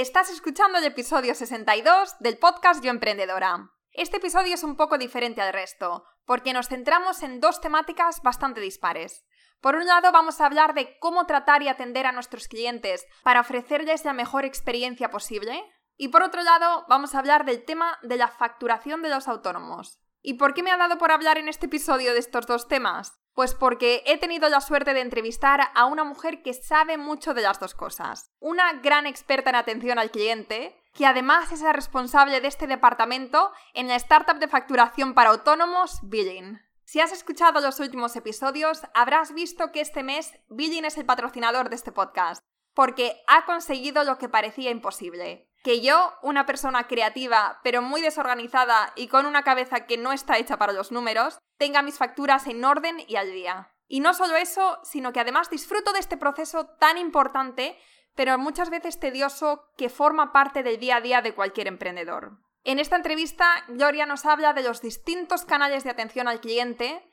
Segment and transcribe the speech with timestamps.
[0.00, 3.72] Estás escuchando el episodio 62 del podcast Yo Emprendedora.
[3.90, 8.60] Este episodio es un poco diferente al resto, porque nos centramos en dos temáticas bastante
[8.60, 9.26] dispares.
[9.60, 13.40] Por un lado, vamos a hablar de cómo tratar y atender a nuestros clientes para
[13.40, 15.64] ofrecerles la mejor experiencia posible.
[15.96, 19.98] Y por otro lado, vamos a hablar del tema de la facturación de los autónomos.
[20.22, 23.18] ¿Y por qué me ha dado por hablar en este episodio de estos dos temas?
[23.38, 27.42] Pues porque he tenido la suerte de entrevistar a una mujer que sabe mucho de
[27.42, 28.32] las dos cosas.
[28.40, 33.52] Una gran experta en atención al cliente, que además es la responsable de este departamento
[33.74, 36.60] en la startup de facturación para autónomos, Billing.
[36.82, 41.70] Si has escuchado los últimos episodios, habrás visto que este mes Billing es el patrocinador
[41.70, 42.42] de este podcast,
[42.74, 48.90] porque ha conseguido lo que parecía imposible que yo, una persona creativa, pero muy desorganizada
[48.96, 52.64] y con una cabeza que no está hecha para los números, tenga mis facturas en
[52.64, 53.70] orden y al día.
[53.86, 57.78] Y no solo eso, sino que además disfruto de este proceso tan importante,
[58.14, 62.38] pero muchas veces tedioso, que forma parte del día a día de cualquier emprendedor.
[62.64, 67.06] En esta entrevista, Gloria nos habla de los distintos canales de atención al cliente,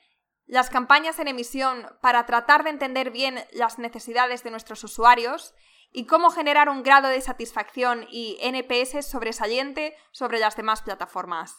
[0.46, 5.54] las campañas en emisión para tratar de entender bien las necesidades de nuestros usuarios
[5.92, 11.56] y cómo generar un grado de satisfacción y NPS sobresaliente sobre las demás plataformas.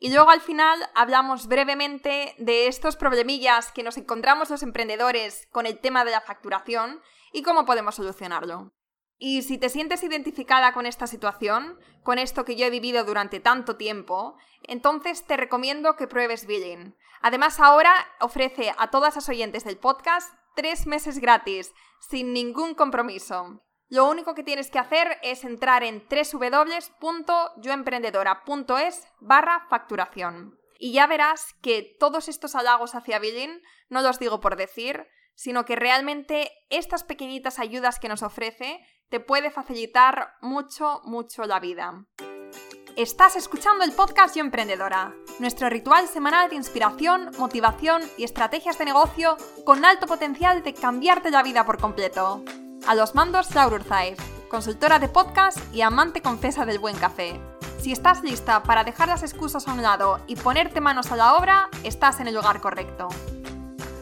[0.00, 5.66] Y luego al final hablamos brevemente de estos problemillas que nos encontramos los emprendedores con
[5.66, 7.00] el tema de la facturación
[7.32, 8.72] y cómo podemos solucionarlo.
[9.20, 13.40] Y si te sientes identificada con esta situación, con esto que yo he vivido durante
[13.40, 16.96] tanto tiempo, entonces te recomiendo que pruebes Billing.
[17.20, 23.62] Además ahora ofrece a todas las oyentes del podcast tres meses gratis, sin ningún compromiso.
[23.88, 30.58] Lo único que tienes que hacer es entrar en www.yoemprendedora.es barra facturación.
[30.80, 35.64] Y ya verás que todos estos halagos hacia Billing no los digo por decir, sino
[35.64, 42.04] que realmente estas pequeñitas ayudas que nos ofrece te puede facilitar mucho, mucho la vida.
[42.98, 48.86] Estás escuchando el podcast Yo Emprendedora, nuestro ritual semanal de inspiración, motivación y estrategias de
[48.86, 52.42] negocio con alto potencial de cambiarte la vida por completo.
[52.88, 57.40] A los mandos, Laura Urzaiz, consultora de podcast y amante confesa del buen café.
[57.78, 61.36] Si estás lista para dejar las excusas a un lado y ponerte manos a la
[61.36, 63.06] obra, estás en el lugar correcto.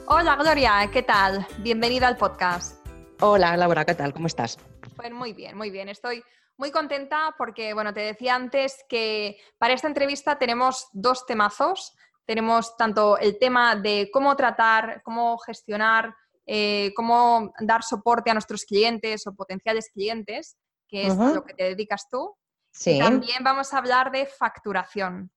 [0.07, 1.47] Hola Gloria, ¿qué tal?
[1.59, 2.78] Bienvenida al podcast.
[3.21, 4.15] Hola Laura, ¿qué tal?
[4.15, 4.59] ¿Cómo estás?
[4.97, 5.91] Pues muy bien, muy bien.
[5.91, 6.25] Estoy
[6.56, 11.94] muy contenta porque, bueno, te decía antes que para esta entrevista tenemos dos temazos.
[12.25, 16.15] Tenemos tanto el tema de cómo tratar, cómo gestionar
[16.49, 20.56] eh, cómo dar soporte a nuestros clientes o potenciales clientes,
[20.89, 22.37] que es lo que te dedicas tú.
[22.71, 22.99] Sí.
[22.99, 25.31] también vamos a hablar de facturación.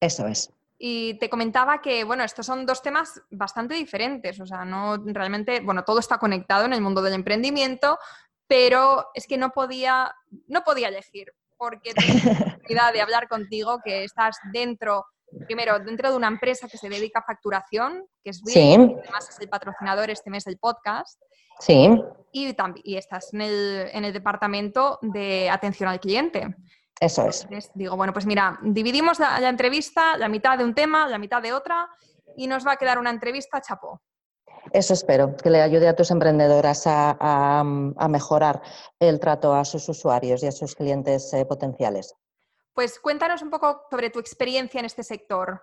[0.00, 0.50] Eso es.
[0.78, 4.40] Y te comentaba que, bueno, estos son dos temas bastante diferentes.
[4.40, 7.98] O sea, no realmente, bueno, todo está conectado en el mundo del emprendimiento,
[8.46, 10.14] pero es que no podía,
[10.48, 15.06] no podía elegir, porque tengo la oportunidad de hablar contigo, que estás dentro
[15.46, 19.38] primero, dentro de una empresa que se dedica a facturación, que es Bill, además es
[19.40, 21.20] el patrocinador este mes del podcast.
[21.58, 21.88] Sí.
[22.32, 26.54] Y, y estás en el, en el departamento de atención al cliente.
[27.00, 27.46] Eso es.
[27.74, 31.52] digo, bueno, pues mira, dividimos la, entrevista, la mitad de un tema, la mitad de
[31.52, 31.88] otra,
[32.36, 34.00] y nos va a quedar una entrevista chapó.
[34.72, 37.62] Eso espero, que le ayude a tus emprendedoras a,
[38.08, 38.62] mejorar
[38.98, 42.14] el trato a sus usuarios y a sus clientes eh, potenciales.
[42.74, 45.62] Pues cuéntanos un poco sobre tu experiencia en este sector.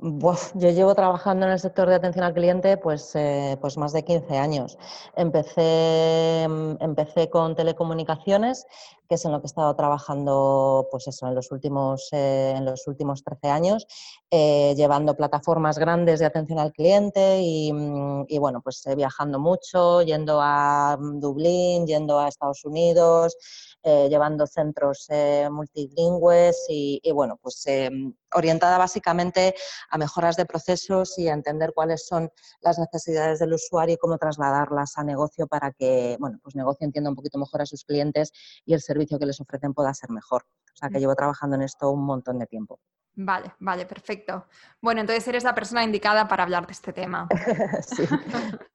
[0.00, 4.04] Yo llevo trabajando en el sector de atención al cliente pues, eh, pues más de
[4.04, 4.78] 15 años.
[5.16, 8.66] Empecé, mm, empecé con telecomunicaciones,
[9.08, 12.64] que es en lo que he estado trabajando pues eso, en, los últimos, eh, en
[12.64, 13.86] los últimos 13 años,
[14.30, 20.02] eh, llevando plataformas grandes de atención al cliente y, mm, y bueno, pues viajando mucho,
[20.02, 23.36] yendo a mm, Dublín, yendo a Estados Unidos,
[23.84, 27.90] eh, llevando centros eh, multilingües y, bueno, pues eh,
[28.32, 29.54] orientada básicamente
[29.90, 34.18] a mejoras de procesos y a entender cuáles son las necesidades del usuario y cómo
[34.18, 38.32] trasladarlas a negocio para que, bueno, pues negocio entienda un poquito mejor a sus clientes
[38.64, 40.44] y el servicio que les ofrecen pueda ser mejor.
[40.72, 42.78] O sea que llevo trabajando en esto un montón de tiempo.
[43.14, 44.46] Vale, vale, perfecto.
[44.80, 47.28] Bueno, entonces eres la persona indicada para hablar de este tema.
[47.86, 48.04] sí.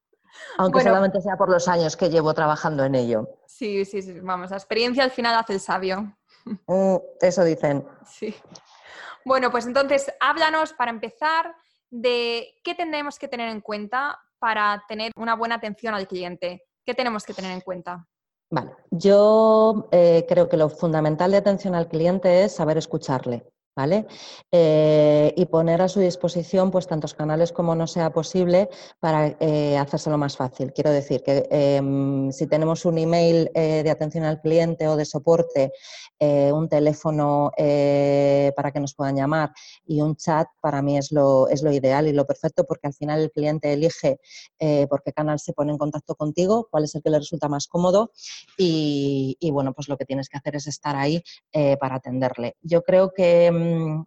[0.58, 3.37] Aunque solamente sea por los años que llevo trabajando en ello.
[3.58, 4.20] Sí, sí, sí.
[4.20, 6.14] Vamos, la experiencia al final hace el sabio.
[6.68, 7.86] Mm, eso dicen.
[8.06, 8.34] Sí.
[9.26, 11.54] Bueno, pues entonces háblanos para empezar
[11.90, 16.64] de qué tenemos que tener en cuenta para tener una buena atención al cliente.
[16.86, 18.08] ¿Qué tenemos que tener en cuenta?
[18.50, 23.46] Vale, yo eh, creo que lo fundamental de atención al cliente es saber escucharle.
[23.78, 24.08] ¿Vale?
[24.52, 28.70] Eh, y poner a su disposición pues tantos canales como no sea posible
[29.00, 30.74] para eh, hacérselo más fácil.
[30.74, 35.06] Quiero decir que em, si tenemos un email eh, de atención al cliente o de
[35.06, 35.72] soporte,
[36.20, 37.52] un teléfono
[38.56, 39.52] para que nos puedan llamar
[39.86, 42.96] y un chat, para mí es lo, es lo ideal y lo perfecto porque al
[42.96, 44.20] final el cliente elige
[44.90, 47.68] por qué canal se pone en contacto contigo, cuál es el que le resulta más
[47.68, 48.14] cómodo
[48.58, 51.22] y, y bueno, pues lo que tienes que hacer es estar ahí
[51.80, 52.56] para atenderle.
[52.64, 54.04] Yo creo que Mm,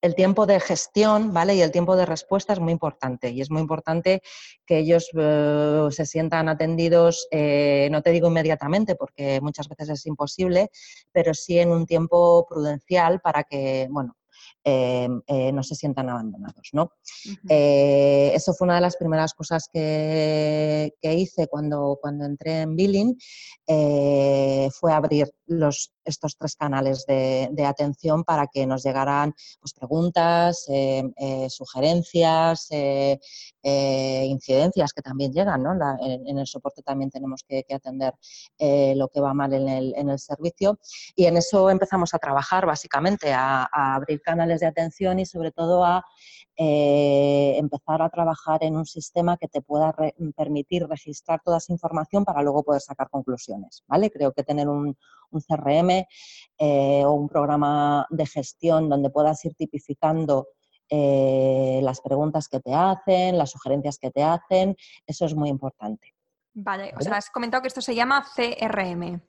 [0.00, 1.56] el tiempo de gestión, ¿vale?
[1.56, 3.30] Y el tiempo de respuesta es muy importante.
[3.30, 4.22] Y es muy importante
[4.64, 10.06] que ellos eh, se sientan atendidos, eh, no te digo inmediatamente, porque muchas veces es
[10.06, 10.70] imposible,
[11.12, 14.18] pero sí en un tiempo prudencial para que, bueno,
[14.64, 16.68] Em, eh, no se sientan abandonados.
[16.72, 16.92] ¿no?
[17.48, 23.16] Eh, eso fue una de las primeras cosas que, hice cuando, cuando entré en Billing,
[23.66, 30.66] fue abrir los, estos tres canales de, atención para que nos llegaran pues, preguntas,
[31.48, 32.68] sugerencias,
[33.62, 35.62] incidencias que también llegan.
[35.62, 35.72] ¿no?
[36.00, 38.14] en, el soporte también tenemos que, atender
[38.96, 40.78] lo que va mal en el, servicio
[41.14, 45.84] y en eso empezamos a trabajar básicamente, a abrir canales de atención y sobre todo
[45.84, 46.04] a
[46.60, 49.94] eh, empezar a trabajar en un sistema que te pueda
[50.34, 53.84] permitir registrar toda esa información para luego poder sacar conclusiones.
[53.86, 54.10] ¿vale?
[54.10, 54.96] Creo que tener un,
[55.30, 55.97] CRM
[56.58, 60.48] eh, o un programa de gestión donde puedas ir tipificando
[60.90, 66.14] eh, las preguntas que te hacen, las sugerencias que te hacen, eso es muy importante.
[66.54, 69.20] Vale, o sea, has comentado que esto se llama CRM.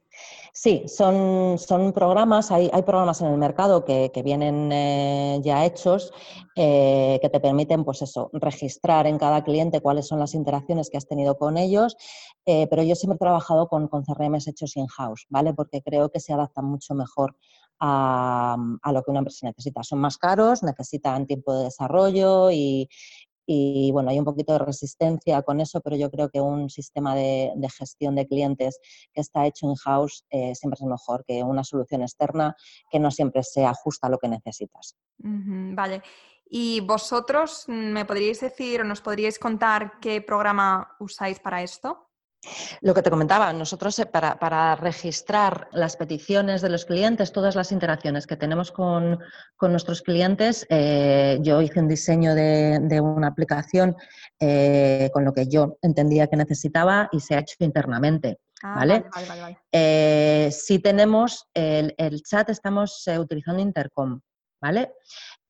[0.53, 6.11] Sí, son, son programas, hay, hay, programas en el mercado que, vienen eh, ya hechos
[6.55, 10.97] eh, que te permiten, pues eso, registrar en cada cliente cuáles son las interacciones que
[10.97, 11.95] has tenido con ellos,
[12.45, 15.53] eh, pero yo siempre he trabajado con, con CRMs hechos in-house, ¿vale?
[15.53, 17.37] Porque creo que se adaptan mucho mejor
[17.79, 19.83] a, a, lo que una empresa necesita.
[19.83, 22.89] Son más caros, necesitan tiempo de desarrollo y,
[23.51, 27.15] y bueno, hay un poquito de resistencia con eso, pero yo creo que un sistema
[27.15, 28.79] de, gestión de clientes
[29.11, 32.55] que está hecho in-house eh, siempre es mejor que una solución externa
[32.91, 34.95] que no siempre se ajusta a lo que necesitas.
[35.17, 36.03] vale.
[36.47, 42.08] ¿Y vosotros me podríais decir o nos podríais contar qué programa usáis para esto?
[42.81, 47.71] Lo que te comentaba, nosotros eh, para, registrar las peticiones de los clientes, todas las
[47.71, 49.19] interacciones que tenemos con,
[49.61, 53.95] nuestros clientes, eh, yo hice un diseño de, una aplicación
[54.39, 58.39] eh, con lo que yo entendía que necesitaba y se ha hecho internamente.
[58.61, 59.05] Ah, ¿Vale?
[60.51, 64.19] si tenemos el, el, chat, estamos utilizando Intercom,
[64.61, 64.93] ¿vale?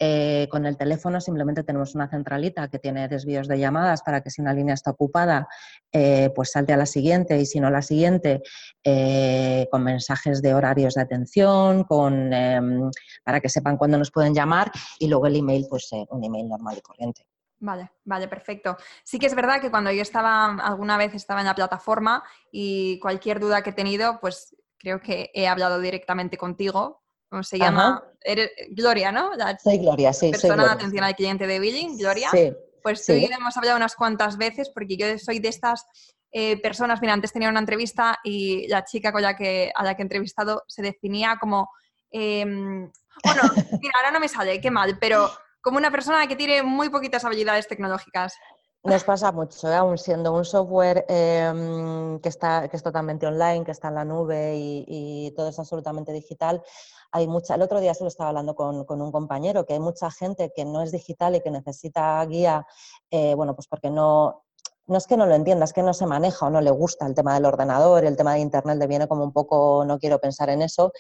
[0.01, 4.29] Eh, con el teléfono simplemente tenemos una centralita que tiene desvíos de llamadas para que
[4.29, 5.49] si una línea está ocupada,
[5.91, 8.41] eh, pues salte a la siguiente y si no la siguiente,
[8.81, 12.89] eh, con mensajes de horarios de atención, con, em,
[13.25, 16.77] para que sepan cuándo nos pueden llamar y luego el email, pues un email normal
[16.77, 17.25] y corriente.
[17.59, 18.77] Vale, vale, perfecto.
[19.03, 22.23] Sí que es verdad que cuando yo estaba, alguna vez estaba en la plataforma
[22.53, 27.59] y cualquier duda que he tenido, pues creo que he hablado directamente contigo ¿Cómo se
[27.59, 28.03] llama?
[28.21, 29.31] Eres Gloria, ¿no?
[29.63, 30.31] soy Gloria, sí.
[30.31, 32.29] Persona de atención al cliente de Billing, Gloria.
[32.31, 32.53] Sí.
[32.81, 35.85] Pues sí, hemos hablado unas cuantas veces porque yo soy de estas
[36.31, 39.95] eh, personas, mira, antes tenía una entrevista y la chica con la que, a la
[39.95, 41.69] que he entrevistado se definía como,
[42.11, 42.89] em,
[43.23, 43.41] bueno,
[43.81, 45.29] mira, ahora no me sale, qué mal, pero
[45.61, 48.35] como una persona que tiene muy poquitas habilidades tecnológicas.
[48.83, 49.75] Nos pasa mucho, ¿eh?
[49.75, 54.05] aún siendo un software em, que, está, que es totalmente online, que está en la
[54.05, 56.63] nube y, todo es absolutamente digital.
[57.11, 60.11] Hay mucha, el otro día se lo estaba hablando con, un compañero, que hay mucha
[60.11, 62.65] gente que no es digital y que necesita guía,
[63.11, 64.43] eh, bueno, pues porque no,
[64.89, 67.05] no es que no lo entienda, es que no se maneja o no le gusta
[67.05, 70.19] el tema del ordenador, el tema de Internet le viene como un poco, no quiero
[70.19, 70.91] pensar en eso.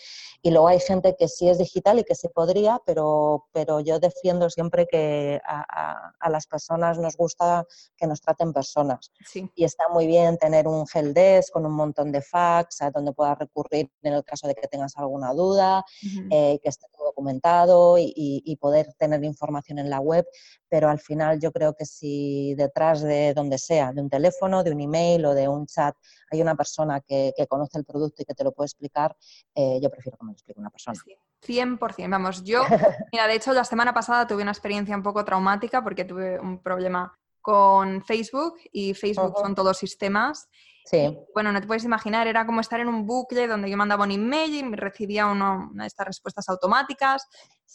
[0.41, 3.99] Y luego hay gente que sí es digital y que sí podría, pero, pero yo
[3.99, 7.65] defiendo siempre que a, las personas nos gusta
[7.97, 9.11] que nos traten personas.
[9.55, 13.37] Y está muy bien tener un desk con un montón de fax a donde puedas
[13.37, 15.83] recurrir en el caso de que tengas alguna duda,
[16.29, 16.87] eh, que esté
[17.19, 20.25] documentado y, poder tener información en la web,
[20.69, 24.71] pero al final yo creo que si detrás de donde sea, de un teléfono, de
[24.71, 25.95] un email o de un chat,
[26.31, 29.15] hay una persona que, conoce el producto y que te lo puede explicar,
[29.55, 30.99] eh, yo prefiero que me lo explique una persona.
[31.45, 32.63] 100%, vamos, yo,
[33.11, 36.61] mira, de hecho la semana pasada tuve una experiencia un poco traumática porque tuve un
[36.61, 40.49] problema con Facebook y Facebook son todos sistemas
[40.89, 41.15] Sí.
[41.35, 44.11] Bueno, no te puedes imaginar, era como estar en un bucle donde yo mandaba un
[44.11, 47.27] email y recibía una de estas respuestas automáticas,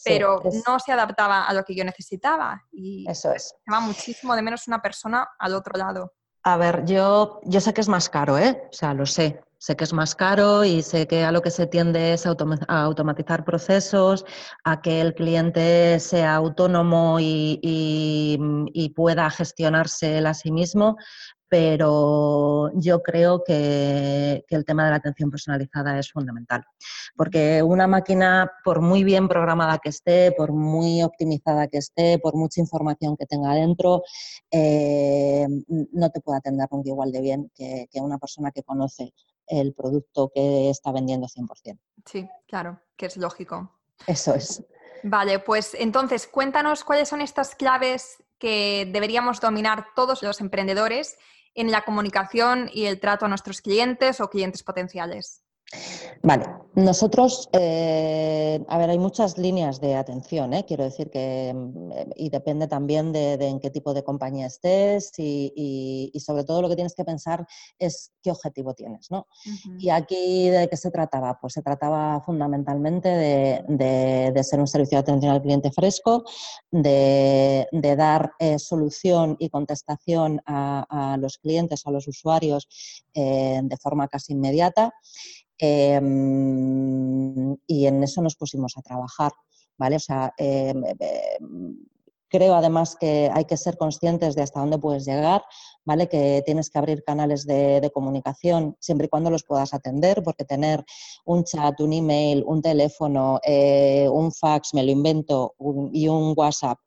[0.04, 2.60] pero no se adaptaba a lo que yo necesitaba.
[2.72, 3.54] Y Eso es.
[3.66, 6.12] Me va muchísimo de menos una persona al otro lado.
[6.42, 8.64] A ver, yo, yo sé que es más caro, ¿eh?
[8.68, 9.40] O sea, lo sé.
[9.58, 12.34] Sé que es más caro y sé que a lo que se tiende es a
[12.82, 14.26] automatizar procesos,
[14.62, 18.38] a que el cliente sea autónomo y,
[18.94, 20.96] pueda gestionarse él a sí mismo,
[21.54, 26.64] pero yo creo que, el tema de la atención personalizada es fundamental.
[27.14, 32.34] Porque una máquina, por muy bien programada que esté, por muy optimizada que esté, por
[32.34, 34.02] mucha información que tenga dentro,
[34.50, 39.14] eh, no te puede atender nunca igual de bien que una persona que conoce
[39.46, 41.78] el producto que está vendiendo 100%.
[42.04, 43.70] Sí, claro, que es lógico.
[44.08, 44.60] Eso es.
[45.04, 51.16] Vale, pues entonces cuéntanos cuáles son estas claves que deberíamos dominar todos los emprendedores
[51.54, 55.43] en la comunicación y el trato a nuestros clientes o clientes potenciales.
[56.22, 60.64] Vale, nosotros, eh, a ver, hay muchas líneas de atención, ¿eh?
[60.66, 66.10] quiero decir que, mm, y depende también de, en qué tipo de compañía estés y,
[66.24, 67.46] sobre todo lo que tienes que pensar
[67.78, 69.26] es qué objetivo tienes, ¿no?
[69.78, 71.38] Y aquí, ¿de qué se trataba?
[71.40, 76.24] Pues se trataba fundamentalmente de, ser un servicio de atención al cliente fresco,
[76.70, 82.66] de, dar eh, solución y contestación a, los clientes, a los usuarios
[83.14, 84.92] de forma casi inmediata
[85.66, 89.32] Em, y en eso nos pusimos a trabajar,
[89.78, 89.96] ¿vale?
[89.96, 91.78] O sea, em, em,
[92.28, 95.42] creo además que hay que ser conscientes de hasta dónde puedes llegar,
[95.86, 96.08] ¿vale?
[96.08, 100.84] Que tienes que abrir canales de, comunicación siempre y cuando los puedas atender, porque tener
[101.24, 105.54] un chat, un email, un teléfono, eh, un fax, me lo invento,
[105.92, 106.78] y un WhatsApp,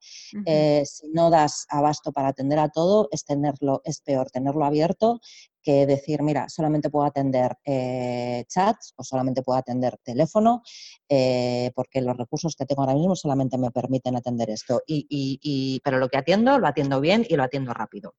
[0.46, 5.20] eh, si no das abasto para atender a todo, es tenerlo, es peor tenerlo abierto
[5.68, 10.64] que decir, mira, solamente puedo atender eh, chats o solamente puedo atender teléfono,
[11.10, 14.82] eh, porque los recursos que tengo ahora mismo solamente me permiten atender esto.
[14.88, 18.16] Y, pero lo que atiendo, lo atiendo bien y lo atiendo rápido.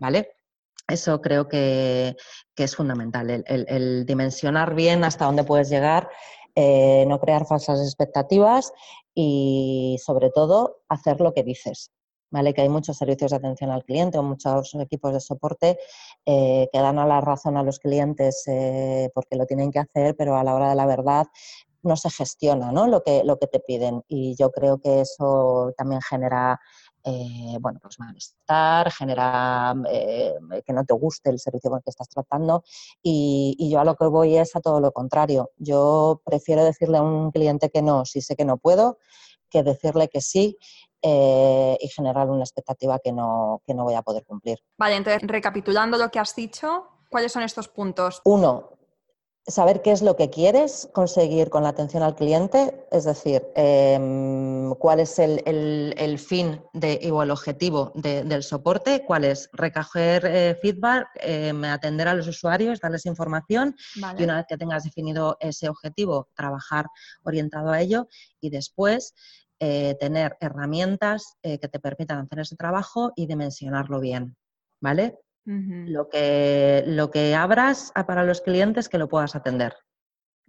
[0.00, 0.32] ¿Vale?
[0.86, 2.14] Eso creo que,
[2.54, 6.10] es fundamental, el, dimensionar bien hasta dónde puedes llegar,
[6.54, 8.70] eh, no crear falsas expectativas
[9.14, 11.90] y sobre todo hacer lo que dices.
[12.32, 12.52] ¿Vale?
[12.52, 15.78] que hay muchos servicios de atención al cliente o muchos equipos de soporte
[16.26, 20.16] eh, que dan a la razón a los clientes eh, porque lo tienen que hacer,
[20.16, 21.26] pero a la hora de la verdad
[21.82, 22.86] no se gestiona ¿no?
[22.86, 24.02] Lo, que, lo que te piden.
[24.08, 26.58] Y yo creo que eso también genera
[27.04, 32.08] eh, bueno, pues malestar, genera que no te guste el servicio con el que estás
[32.08, 32.62] tratando
[33.02, 35.50] y, yo a lo que voy es a todo lo contrario.
[35.56, 38.98] Yo prefiero decirle a un cliente que no si sé que no puedo
[39.50, 40.56] que decirle que sí
[41.02, 44.58] eh, y generar una expectativa que no, que no voy a poder cumplir.
[44.78, 48.20] Vale, entonces, recapitulando lo que has dicho, ¿cuáles son estos puntos?
[48.24, 48.72] Uno,
[49.46, 54.72] saber qué es lo que quieres conseguir con la atención al cliente, es decir, em,
[54.76, 61.08] cuál es el, fin de, o el objetivo del soporte, cuál es recoger eh, feedback,
[61.16, 63.74] em, atender a los usuarios, darles información
[64.16, 66.86] y una vez que tengas definido ese objetivo, trabajar
[67.24, 68.06] orientado a ello
[68.40, 69.14] y después
[69.64, 74.34] eh, tener herramientas eh, que te permitan hacer ese trabajo y dimensionarlo bien,
[74.80, 75.20] ¿vale?
[75.44, 79.76] lo, que, lo que abras para los clientes que lo puedas atender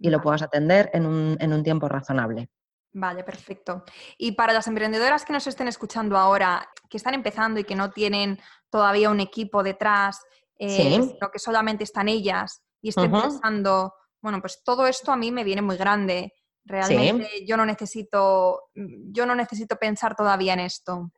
[0.00, 2.50] y lo puedas atender en un, en un tiempo razonable.
[2.92, 3.84] Vale, perfecto.
[4.18, 7.92] Y para las emprendedoras que nos estén escuchando ahora, que están empezando y que no
[7.92, 10.24] tienen todavía un equipo detrás,
[10.58, 15.30] eh, sino que solamente están ellas y estén pensando, bueno, pues todo esto a mí
[15.30, 16.32] me viene muy grande.
[16.64, 21.10] Realmente yo no necesito, yo no necesito pensar todavía en esto.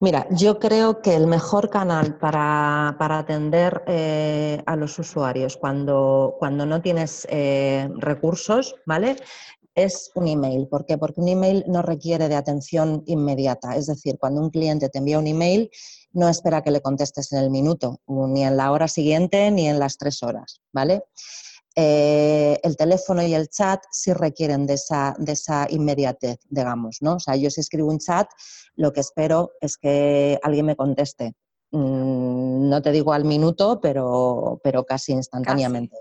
[0.00, 6.66] Mira, yo creo que el mejor canal para, atender eh, a los usuarios cuando, cuando
[6.66, 9.16] no tienes eh, recursos, ¿vale?
[9.74, 10.66] Es un email.
[10.68, 10.98] ¿Por qué?
[10.98, 13.76] Porque un email no requiere de atención inmediata.
[13.76, 15.70] Es decir, cuando un cliente te envía un email,
[16.12, 19.78] no espera que le contestes en el minuto, ni en la hora siguiente, ni en
[19.78, 21.04] las tres horas, ¿vale?
[21.80, 27.14] Eh, el teléfono y el chat sí requieren de esa, de esa inmediatez, digamos, ¿no?
[27.14, 28.28] O sea, yo si escribo un chat,
[28.74, 31.36] lo que espero es que alguien me conteste.
[31.70, 35.96] Mm, no te digo al minuto, pero, pero casi instantáneamente.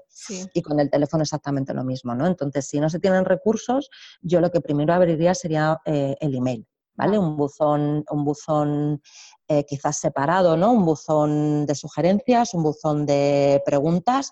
[0.52, 2.26] Y con el teléfono exactamente lo mismo, ¿no?
[2.26, 3.92] Entonces, si no se tienen recursos,
[4.22, 6.66] yo lo que primero abriría sería eh, el email,
[6.96, 7.20] ¿vale?
[7.20, 9.00] Un buzón, un buzón
[9.48, 10.72] eh, quizás separado, ¿no?
[10.72, 14.32] Un buzón de sugerencias, un buzón de preguntas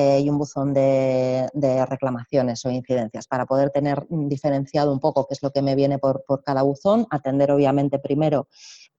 [0.00, 1.48] eh, y un buzón de,
[1.88, 5.98] reclamaciones o incidencias para poder tener diferenciado un poco qué es lo que me viene
[5.98, 8.46] por, cada buzón, atender obviamente primero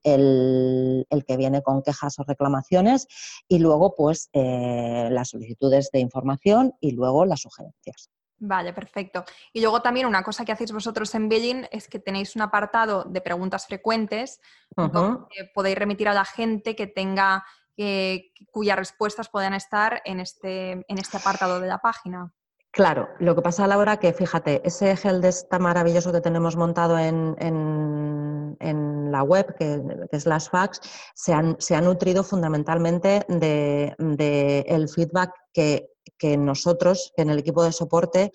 [0.03, 3.07] el, que viene con quejas o reclamaciones
[3.47, 8.09] y luego pues eh, las solicitudes de información y luego las sugerencias.
[8.37, 9.23] Vale, perfecto.
[9.53, 13.05] Y luego también una cosa que hacéis vosotros en Billing es que tenéis un apartado
[13.05, 14.41] de preguntas frecuentes
[14.75, 17.45] donde podéis remitir a la gente que tenga
[18.51, 22.33] cuyas respuestas puedan estar en este, en este apartado de la página.
[22.71, 26.55] Claro, lo que pasa a la hora que, fíjate, ese helpdesk tan maravilloso que tenemos
[26.55, 27.35] montado en,
[29.11, 29.81] la web, que,
[30.11, 30.79] es las fax,
[31.15, 35.89] se, ha nutrido fundamentalmente del de, el feedback que,
[36.37, 38.31] nosotros, en el equipo de soporte,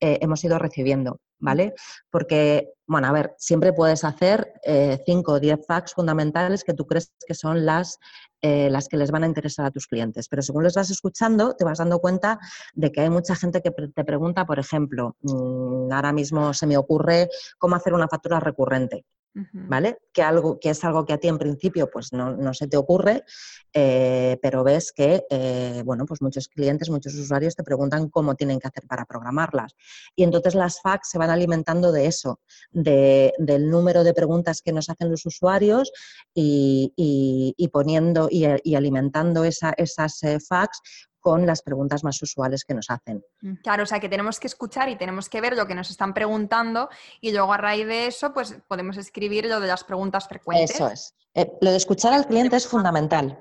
[0.00, 1.20] eh, hemos ido recibiendo.
[1.44, 1.74] ¿vale?
[2.10, 6.86] Porque, bueno, a ver, siempre puedes hacer 5 eh, o 10 facts fundamentales que tú
[6.86, 7.98] crees que son las,
[8.46, 11.56] eh, las que les van a interesar a tus clientes, pero según les vas escuchando,
[11.56, 12.38] te vas dando cuenta
[12.74, 16.76] de que hay mucha gente que te pregunta, por ejemplo, mm, ahora mismo se me
[16.76, 19.06] ocurre cómo hacer una factura recurrente.
[19.34, 19.98] ¿Vale?
[20.12, 23.24] Que, algo, que es algo que a ti en principio pues no, se te ocurre,
[23.72, 28.60] eh, pero ves que, eh, bueno, pues muchos clientes, muchos usuarios te preguntan cómo tienen
[28.60, 29.74] que hacer para programarlas.
[30.14, 32.40] Y entonces las FAQs se van alimentando de eso,
[32.72, 35.92] del número de preguntas que nos hacen los usuarios
[36.34, 40.80] y, poniendo y, alimentando esas eh, FAQs
[41.24, 43.24] con las preguntas más usuales que nos hacen.
[43.40, 45.88] Mm, claro, o sea que tenemos que escuchar y tenemos que ver lo que nos
[45.88, 46.90] están preguntando
[47.22, 50.72] y luego a raíz de eso pues podemos escribir lo de las preguntas frecuentes.
[50.72, 51.14] Eso es.
[51.32, 53.38] Eh, lo de escuchar al cliente es fundamental.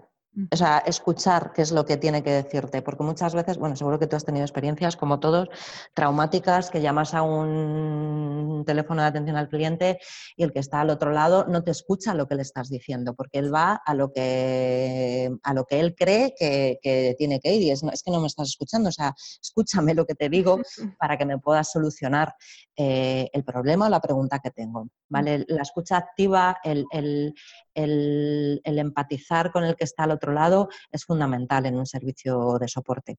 [0.52, 4.00] O sea, escuchar qué es lo que tiene que decirte, porque muchas veces, bueno, seguro
[4.00, 5.50] que tú has tenido experiencias como todos,
[5.94, 10.00] traumáticas, que llamas a un teléfono de atención al cliente
[10.36, 13.14] y el que está al otro lado no te escucha lo que le estás diciendo,
[13.14, 17.62] porque él va a lo que, a lo que él cree que, tiene que ir
[17.62, 20.60] y es, es que no me estás escuchando, o sea, escúchame lo que te digo
[21.00, 22.34] para que me puedas solucionar
[22.76, 24.88] eh, el problema o la pregunta que tengo.
[25.14, 25.46] ¿vale?
[25.48, 27.36] La escucha activa, el, el,
[27.76, 33.18] empatizar con el que está al otro lado es fundamental en un servicio de soporte.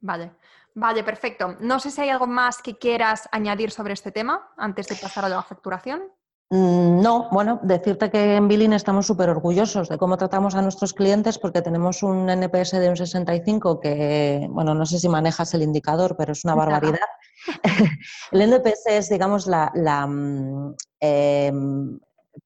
[0.00, 0.32] Vale,
[0.74, 1.56] vale, perfecto.
[1.60, 5.24] No sé si hay algo más que quieras añadir sobre este tema antes de pasar
[5.24, 6.02] a la facturación.
[6.48, 10.92] Mm, no, bueno, decirte que en Billing estamos súper orgullosos de cómo tratamos a nuestros
[10.92, 15.62] clientes porque tenemos un NPS de un 65 que, bueno, no sé si manejas el
[15.62, 17.08] indicador, pero es una barbaridad.
[18.30, 21.98] el NPS es, digamos, la, mm, em,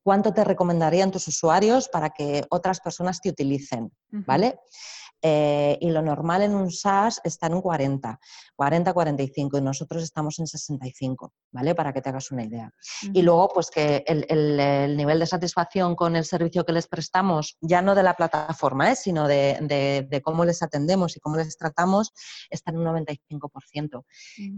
[0.02, 4.58] cuánto te recomendarían tus usuarios para que otras personas te utilicen, ¿vale?
[5.22, 8.18] Eh, y lo normal en un SaaS está en un 40,
[8.56, 11.74] 40, 45 y nosotros estamos en 65, ¿vale?
[11.74, 12.72] Para que te hagas una idea.
[13.12, 17.82] Y luego, pues que el, nivel de satisfacción con el servicio que les prestamos, ya
[17.82, 18.96] no de la plataforma, ¿eh?
[18.96, 22.12] sino de, cómo les atendemos y cómo les tratamos,
[22.48, 24.04] está en un 95%,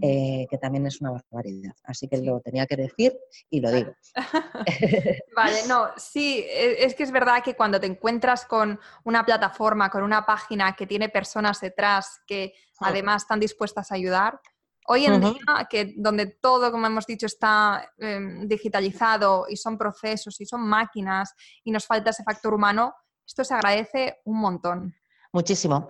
[0.02, 1.74] eh, que también es una barbaridad.
[1.84, 3.18] Así que lo tenía que decir
[3.50, 3.92] y lo digo.
[5.36, 9.90] vale, no, sí, e, es que es verdad que cuando te encuentras con una plataforma,
[9.90, 14.40] con una página, que tiene personas detrás que además están dispuestas a ayudar.
[14.86, 20.40] Hoy en día, que donde todo, como hemos dicho, está em, digitalizado y son procesos
[20.40, 21.34] y son máquinas
[21.64, 22.92] y nos falta ese factor humano,
[23.24, 24.94] esto se agradece un montón.
[25.32, 25.86] Muchísimo.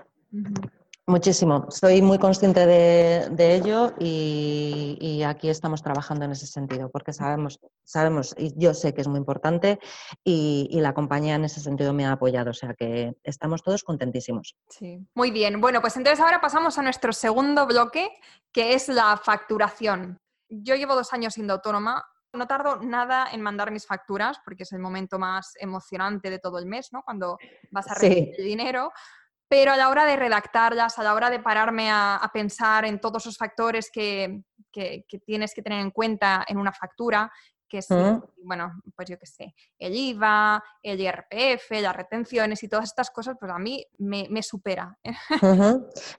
[1.06, 1.66] Muchísimo.
[1.68, 8.34] Soy muy consciente de, ello y, aquí estamos trabajando en ese sentido, porque sabemos, sabemos,
[8.38, 9.80] y yo sé que es muy importante
[10.24, 14.54] y, la compañía en ese sentido me ha apoyado, o sea que estamos todos contentísimos.
[14.68, 15.04] Sí.
[15.14, 15.60] Muy bien.
[15.60, 18.08] Bueno, pues entonces ahora pasamos a nuestro segundo bloque,
[18.52, 20.20] que es la facturación.
[20.48, 22.04] Yo llevo dos años siendo autónoma.
[22.32, 26.58] No tardo nada en mandar mis facturas porque es el momento más emocionante de todo
[26.58, 27.02] el mes, ¿no?
[27.02, 27.36] Cuando
[27.70, 28.90] vas a recibir el dinero
[29.52, 33.26] pero a la hora de redactarlas, a la hora de pararme a, pensar en todos
[33.26, 34.40] los factores que,
[35.26, 37.30] tienes que tener en cuenta en una factura,
[37.68, 37.88] que es,
[38.44, 43.36] bueno, pues yo qué sé, el IVA, el IRPF, las retenciones y todas estas cosas,
[43.38, 44.98] pues a mí me, supera.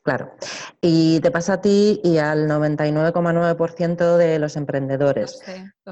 [0.03, 0.31] Claro.
[0.81, 5.41] Y te pasa a ti y al 99,9% de los emprendedores.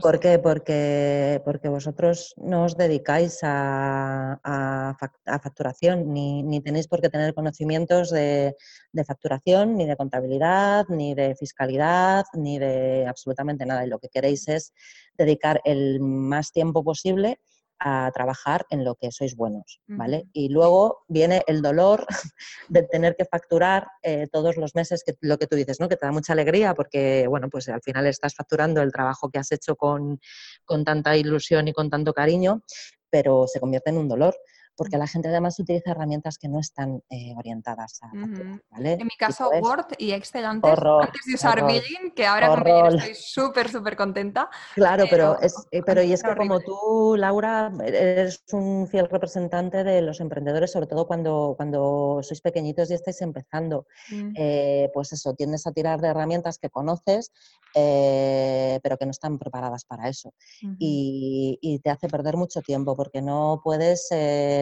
[0.01, 0.39] ¿Por qué?
[0.39, 4.95] Porque, porque vosotros no os dedicáis a,
[5.43, 8.55] facturación, ni, tenéis por qué tener conocimientos de,
[8.93, 13.85] de facturación, ni de contabilidad, ni de fiscalidad, ni de absolutamente nada.
[13.85, 14.73] Y lo que queréis es
[15.17, 17.39] dedicar el más tiempo posible
[17.83, 20.27] a trabajar en lo que sois buenos, ¿vale?
[20.33, 22.05] Y luego viene el dolor
[22.69, 25.89] de tener que facturar eh, todos los meses, que lo que tú dices, ¿no?
[25.89, 29.39] Que te da mucha alegría porque, bueno, pues al final estás facturando el trabajo que
[29.39, 30.19] has hecho con,
[30.63, 32.61] con tanta ilusión y con tanto cariño,
[33.09, 34.35] pero se convierte en un dolor
[34.81, 38.09] porque la gente además utiliza herramientas que no están eh, orientadas a
[38.71, 38.93] ¿vale?
[38.93, 42.97] En mi caso, Word y Excel antes, antes de usar Billing, que ahora con Billing
[42.97, 44.49] estoy súper, súper contenta.
[44.73, 49.83] Claro, pero, es, eh, pero y es que como tú, Laura, eres un fiel representante
[49.83, 53.85] de los emprendedores, sobre todo cuando, cuando sois pequeñitos y estáis empezando.
[54.09, 54.33] Mm.
[54.35, 57.31] Eh, pues eso, tiendes a tirar de herramientas que conoces,
[57.71, 60.33] pero que no están preparadas para eso.
[60.79, 64.09] y, y, te hace perder mucho tiempo porque no puedes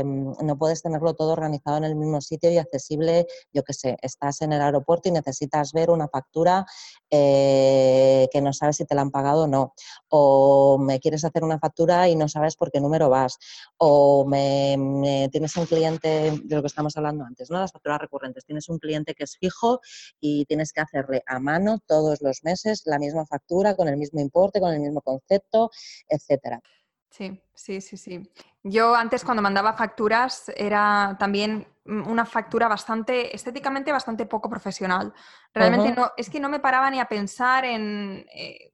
[0.10, 4.42] no puedes tenerlo todo organizado en el mismo sitio y accesible, yo qué sé, estás
[4.42, 6.66] en el aeropuerto y necesitas ver una factura
[7.10, 9.74] eh, que no sabes si te la han pagado o no,
[10.10, 13.38] o me quieres hacer una factura y no sabes por qué número vas,
[13.78, 17.60] o me, tienes un cliente, de lo que estamos hablando antes, ¿no?
[17.60, 19.80] las facturas recurrentes, tienes un cliente que es fijo
[20.20, 24.20] y tienes que hacerle a mano todos los meses la misma factura con el mismo
[24.20, 25.72] importe, con el mismo concepto,
[26.08, 26.62] etcétera.
[27.10, 28.32] Sí, sí, sí, sí.
[28.64, 35.14] Yo antes cuando mandaba facturas era también una factura bastante, estéticamente bastante poco profesional.
[35.54, 38.74] Realmente no, es que no me paraba ni a pensar en, eh,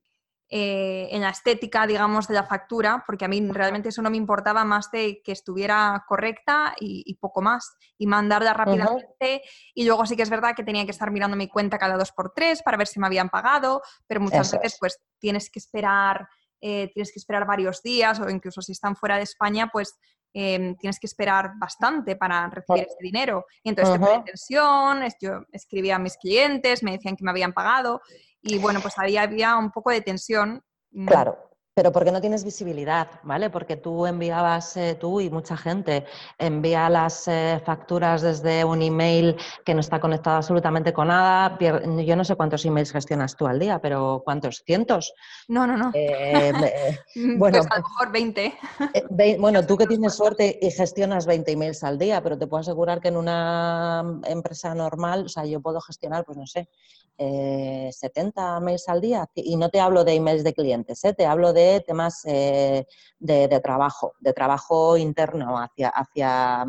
[0.50, 4.18] eh, en la estética, digamos, de la factura, porque a mí realmente eso no me
[4.18, 9.42] importaba más de que estuviera correcta y, poco más, y mandarla rápidamente.
[9.74, 12.12] Y luego sí que es verdad que tenía que estar mirando mi cuenta cada dos
[12.12, 16.28] por tres para ver si me habían pagado, pero muchas veces pues tienes que esperar
[16.62, 19.98] eh, tienes que esperar varios días o incluso si están fuera de España, pues
[20.34, 23.46] em, tienes que esperar bastante para recibir ese dinero.
[23.64, 28.02] Y entonces te tensión, yo escribía a mis clientes, me decían que me habían pagado
[28.42, 30.64] y bueno, pues había, había un poco de tensión.
[30.92, 31.08] Mm.
[31.08, 31.38] Claro,
[31.76, 33.50] pero porque no tienes visibilidad, ¿vale?
[33.50, 36.06] Porque tú enviabas, eh, tú y mucha gente
[36.38, 39.36] envía las eh, facturas desde un email
[39.66, 41.58] que no está conectado absolutamente con nada.
[41.60, 44.64] Yo no sé cuántos emails gestionas tú al día, pero ¿cuántos?
[44.66, 45.14] ¿Cientos?
[45.50, 45.92] No, no, no.
[45.94, 46.54] Eh,
[47.16, 48.54] mm, bueno, pues a lo mejor 20.
[49.40, 53.02] bueno, tú que tienes suerte y gestionas 20 emails al día, pero te puedo asegurar
[53.02, 56.70] que en una empresa normal, o sea, yo puedo gestionar, pues no sé,
[57.18, 59.28] 70 mails al día.
[59.36, 62.86] Y no te hablo de emails de clientes, te hablo de temas eh,
[63.20, 66.66] de, trabajo, de trabajo interno hacia, hacia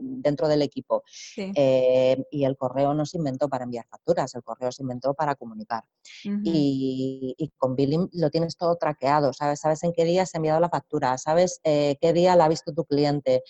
[0.00, 1.04] dentro del equipo.
[1.36, 5.34] Eh, y el correo no se inventó para enviar facturas, el correo se inventó para
[5.34, 5.84] comunicar.
[6.24, 9.60] y, con billing lo tienes todo traqueado, ¿sabes?
[9.60, 12.48] Sabes en qué día se ha enviado la factura, sabes eh, qué día la ha
[12.48, 13.42] visto tu cliente,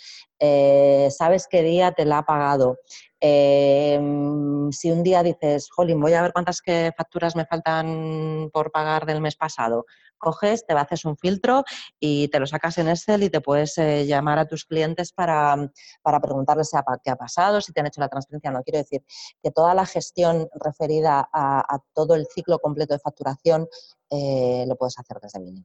[1.10, 2.78] sabes qué día te la ha pagado.
[3.20, 6.60] Em, si un día dices, jolín, voy a ver cuántas
[6.94, 9.86] facturas me faltan por pagar del mes pasado,
[10.18, 11.64] coges, te haces un filtro
[12.00, 15.56] y te lo sacas en Excel y te puedes eh, llamar a tus clientes para,
[16.02, 16.70] para preguntarles
[17.02, 18.62] qué ha pasado, si te han hecho la transferencia no.
[18.62, 19.04] Quiero decir
[19.42, 23.68] que toda la gestión referida a, todo el ciclo completo de facturación
[24.10, 25.64] eh, lo puedes hacer desde Mini.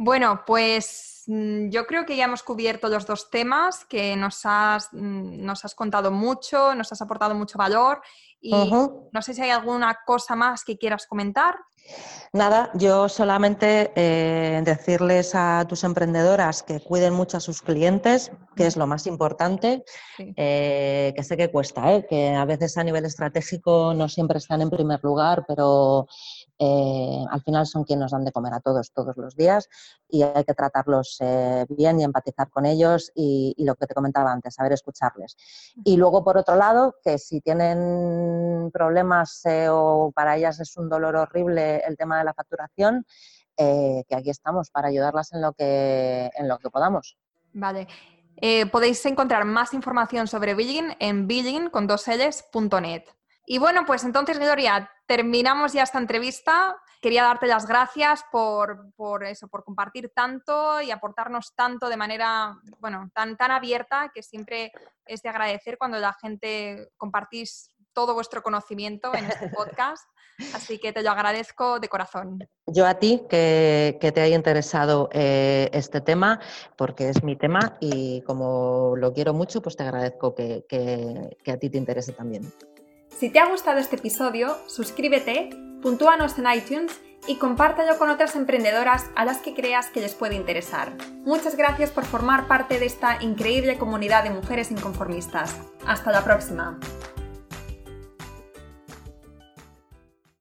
[0.00, 4.90] Bueno, pues mm, yo creo que ya hemos cubierto los dos temas, que nos has,
[4.92, 8.00] mm, nos has contado mucho, nos has aportado mucho valor
[8.40, 11.56] y no sé si hay alguna cosa más que quieras comentar.
[12.32, 18.66] Nada, yo solamente eh, decirles a tus emprendedoras que cuiden mucho a sus clientes, que
[18.66, 19.84] es lo más importante,
[20.18, 22.06] eh, que sé que cuesta, ¿eh?
[22.08, 26.06] que a veces a nivel estratégico no siempre están en primer lugar, pero
[26.60, 29.68] eh, al final son quienes nos dan de comer a todos todos los días
[30.08, 34.32] y hay que tratarlos eh, bien y empatizar con ellos y, lo que te comentaba
[34.32, 35.36] antes, saber escucharles.
[35.84, 40.88] Y luego, por otro lado, que si tienen problemas eh, o para ellas es un
[40.88, 43.04] dolor horrible el tema de la facturación,
[43.56, 47.18] que aquí estamos para ayudarlas en lo que, en lo que podamos.
[47.52, 47.88] Vale.
[48.70, 52.06] podéis encontrar más información sobre Billing en billing con dos
[53.50, 56.76] Y bueno, pues entonces, Gloria, terminamos ya esta entrevista.
[57.00, 58.92] Quería darte las gracias por,
[59.24, 64.70] eso, por compartir tanto y aportarnos tanto de manera, bueno, tan, tan abierta que siempre
[65.06, 70.06] es de agradecer cuando la gente compartís todo vuestro conocimiento en este podcast.
[70.52, 72.46] Así que te lo agradezco de corazón.
[72.66, 76.38] Yo a ti que, te haya interesado eh, este tema,
[76.76, 81.56] porque es mi tema y como lo quiero mucho, pues te agradezco que, que a
[81.56, 82.52] ti te interese también.
[83.16, 85.50] Si te ha gustado este episodio, suscríbete,
[85.82, 90.34] puntúanos en iTunes y compártelo con otras emprendedoras a las que creas que les puede
[90.34, 90.92] interesar.
[91.24, 95.56] Muchas gracias por formar parte de esta increíble comunidad de mujeres inconformistas.
[95.84, 96.78] Hasta la próxima.